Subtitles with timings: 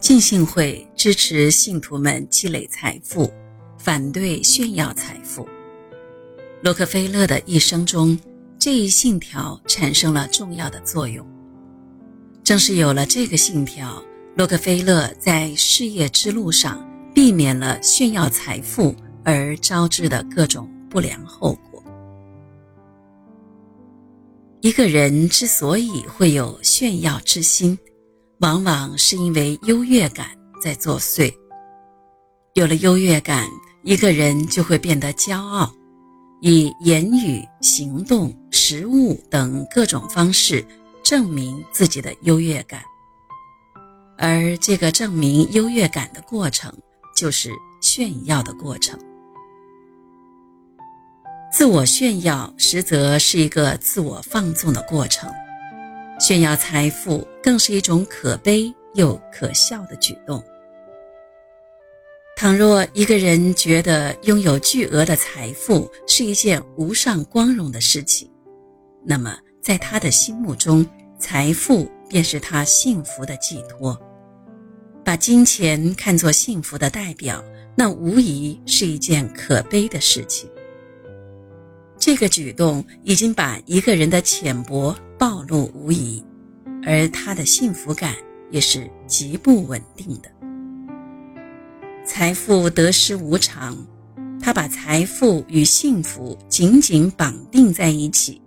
[0.00, 3.30] 浸信会支持信徒们积累财富，
[3.76, 5.46] 反对炫耀财富。
[6.62, 8.18] 洛克菲勒的一生中，
[8.58, 11.24] 这一信条产生了重要的作用。
[12.42, 14.02] 正是有了这个信条，
[14.36, 16.82] 洛克菲勒在事业之路上
[17.14, 21.84] 避免了炫耀财富而招致的各种不良后果。
[24.62, 27.78] 一个人之所以会有炫耀之心，
[28.40, 30.28] 往往是因为优越感
[30.62, 31.32] 在作祟。
[32.54, 33.46] 有了优越感，
[33.82, 35.70] 一个人就会变得骄傲。
[36.40, 40.64] 以言语、行动、食物等各种方式
[41.02, 42.82] 证明自己的优越感，
[44.16, 46.72] 而这个证明优越感的过程，
[47.14, 48.98] 就是炫耀的过程。
[51.52, 55.30] 自我炫耀实则是一个自我放纵的过程，
[56.20, 60.40] 炫耀财富更是一种可悲又可笑的举动。
[62.36, 68.30] 倘若一个人觉得拥有巨额的财富是一件无上光荣的事情，
[69.02, 70.86] 那么在他的心目中，
[71.18, 73.98] 财富便是他幸福的寄托。
[75.02, 77.42] 把金钱看作幸福的代表，
[77.74, 80.50] 那无疑是一件可悲的事情。
[81.98, 86.24] 这个举动已经把一个人的浅薄暴露无遗，
[86.82, 88.14] 而他的幸福感
[88.50, 90.32] 也是极不稳定的。
[92.06, 93.76] 财富得失无常，
[94.40, 98.40] 他把财富与幸福紧紧绑定在一起。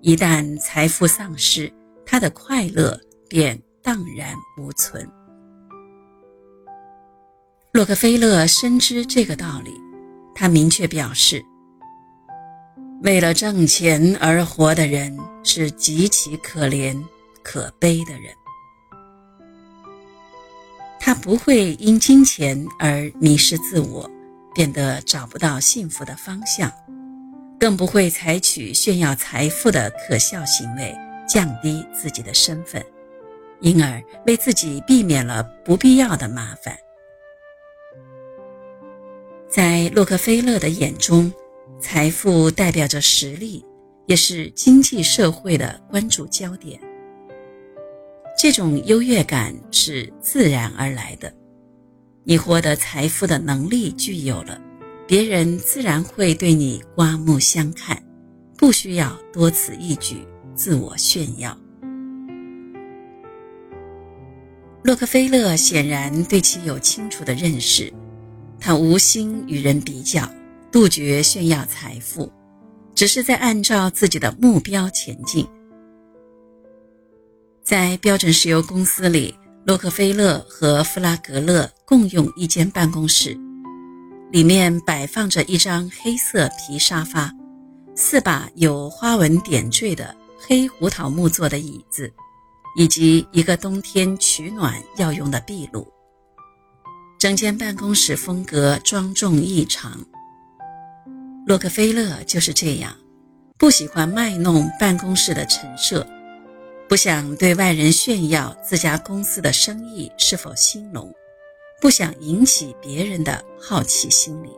[0.00, 1.72] 一旦财富丧失，
[2.04, 5.08] 他的快乐便荡然无存。
[7.72, 9.70] 洛克菲勒深知这个道理，
[10.34, 11.40] 他明确表示：
[13.02, 17.00] 为了挣钱而活的人是极其可怜、
[17.44, 18.34] 可悲的人。
[20.98, 24.10] 他不会因金钱而迷失自我，
[24.52, 26.70] 变得找不到幸福的方向，
[27.58, 30.94] 更不会采取炫耀财富的可笑行为，
[31.26, 32.84] 降低自己的身份，
[33.60, 36.76] 因而为自己避免了不必要的麻烦。
[39.48, 41.32] 在洛克菲勒的眼中，
[41.80, 43.64] 财富代表着实力，
[44.06, 46.80] 也是经济社会的关注焦点。
[48.36, 51.32] 这种优越感是自然而来的，
[52.24, 54.60] 你获得财富的能力具有了，
[55.06, 58.02] 别人自然会对你刮目相看，
[58.56, 61.56] 不需要多此一举自我炫耀。
[64.82, 67.92] 洛克菲勒显然对其有清楚的认识，
[68.58, 70.28] 他无心与人比较，
[70.70, 72.30] 杜绝炫耀财富，
[72.94, 75.46] 只是在按照自己的目标前进。
[77.64, 79.34] 在标准石油公司里，
[79.64, 83.34] 洛克菲勒和弗拉格勒共用一间办公室，
[84.30, 87.32] 里面摆放着一张黑色皮沙发，
[87.96, 92.12] 四把有花纹点缀的黑胡桃木做的椅子，
[92.76, 95.88] 以及一个冬天取暖要用的壁炉。
[97.18, 99.98] 整间办公室风格庄重异常。
[101.48, 102.94] 洛克菲勒就是这样，
[103.56, 106.06] 不喜欢卖弄办公室的陈设。
[106.86, 111.10] 不想对外人炫耀自家公司的生意是否兴隆，
[111.80, 114.50] 不想引起别人的好奇心理。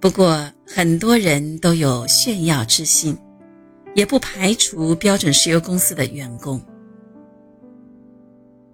[0.00, 3.16] 不过，很多人都有炫耀之心，
[3.94, 6.60] 也不排除标准石油公司的员工。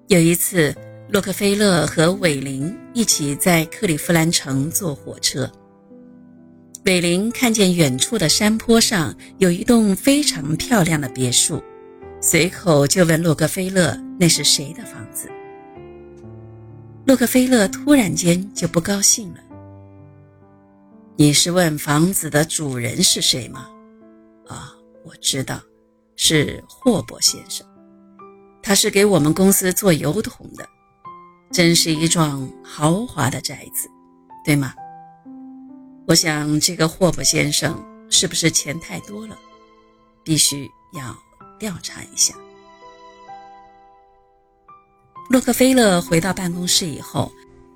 [0.06, 0.74] 有一次，
[1.12, 5.50] 洛克菲勒和韦林一起在克利夫兰城坐火车。
[6.84, 11.60] 韦林看见远处的山坡上有一栋非常漂亮的别墅，
[12.20, 15.28] 随口就问洛克菲勒：“那是谁的房子？”
[17.04, 19.40] 洛克菲勒突然间就不高兴了
[21.18, 23.68] ：“你是问房子的主人是谁吗
[24.46, 24.72] ？”“啊，
[25.04, 25.60] 我知道，
[26.14, 27.66] 是霍伯先生，
[28.62, 30.66] 他是给我们公司做油桶的，
[31.52, 33.88] 真是一幢豪华的宅子，
[34.44, 34.74] 对吗？”
[36.06, 37.80] 我想，这个霍伯先生
[38.10, 39.38] 是不是钱太多了？
[40.24, 41.16] 必须要
[41.58, 42.34] 调查一下。
[45.28, 47.30] 洛克菲勒回到办公室以后，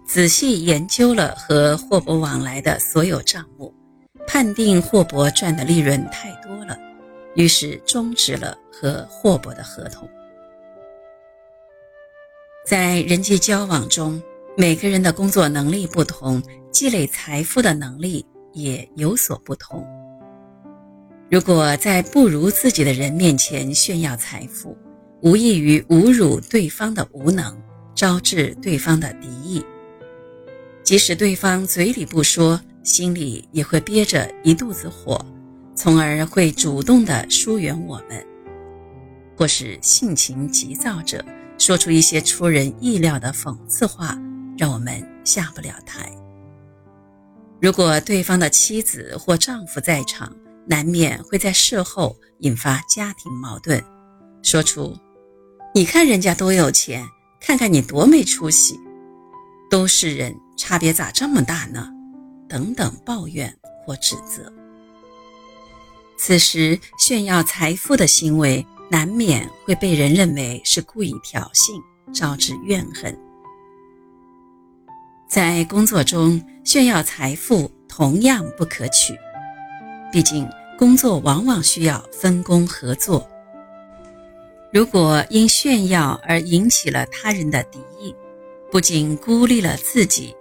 [0.05, 3.73] 仔细研究了和霍伯往来的所有账目，
[4.27, 6.77] 判定霍伯赚的利润太多了，
[7.37, 10.09] 于是终止了和霍伯的合同。
[12.64, 14.22] 在人际交往中，
[14.56, 16.43] 每个人的工作能力不同。
[16.72, 19.87] 积累财富的能力也有所不同。
[21.31, 24.76] 如果在不如自己的人面前炫耀财富，
[25.22, 27.56] 无异于侮辱对方的无能，
[27.94, 29.64] 招致对方的敌意。
[30.82, 35.25] 即使对方嘴里不说，心里也会憋着一肚子火，
[35.76, 38.26] 从而会主动的疏远我们，
[39.37, 41.25] 或是性情急躁者
[41.59, 44.19] 说出一些出人意料的讽刺话，
[44.59, 46.11] 让我们下不了台。
[47.61, 50.35] 如果对方的妻子或丈夫在场，
[50.67, 53.83] 难免会在事后引发家庭矛盾，
[54.43, 54.97] 说出。
[55.75, 57.06] 你看人家多有钱，
[57.41, 58.79] 看看你多没出息，
[59.71, 61.89] 都是人，差别咋这么大呢？
[62.49, 63.53] 等等抱怨
[63.85, 64.53] 或指责。
[66.17, 71.82] 此时炫耀财富的行为，难免会被人认为是故意挑衅，
[72.12, 73.12] 招致怨恨。
[75.29, 79.12] 在工作中炫耀财富同样不可取，
[80.12, 80.49] 毕竟
[80.79, 83.29] 工作往往需要分工合作。
[84.73, 88.14] 如果因炫耀而引起了他人的敌意，
[88.70, 90.32] 不仅孤立了自己，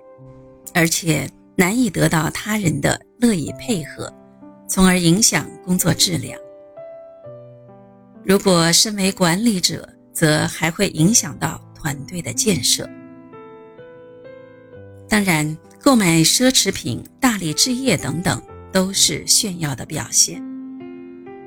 [0.75, 4.13] 而且难以得到他人的乐意配合，
[4.67, 6.39] 从而影响工作质量。
[8.25, 12.89] 如果身为管理者，则还会影响到团队的建设。
[15.09, 18.41] 当然，购买奢侈品、大力置业等等，
[18.71, 20.41] 都是炫耀的表现。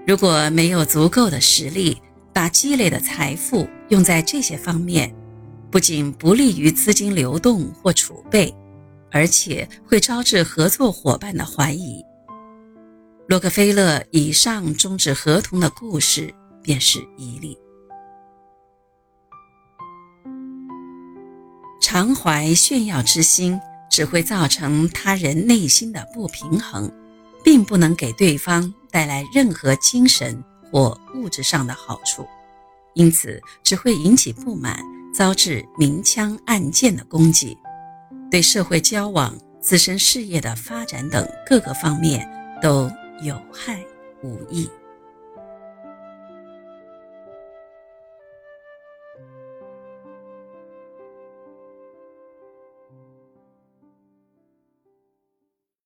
[0.06, 1.96] 如果没有足够的实力，
[2.32, 5.12] 把积累的财富用在这些方面，
[5.70, 8.55] 不仅不利于资金流动或储备，
[9.11, 12.05] 而且会招致合作伙伴的怀疑。
[13.26, 16.32] 洛克菲勒以上终止合同的故事
[16.67, 17.57] 便是一例。
[21.81, 23.59] 常怀炫耀之心，
[23.91, 26.93] 只会造成他人内心的不平衡，
[27.43, 30.45] 并不能给对方带来任何精神。
[30.73, 32.27] 或物质上的好处，
[32.95, 34.77] 因此只会引起不满，
[35.15, 37.57] 遭致明枪暗箭的攻击，
[38.33, 42.29] 对社会交往、自身事业的发展等各个方面
[42.61, 42.91] 都
[43.23, 43.81] 有害
[44.25, 44.69] 无益。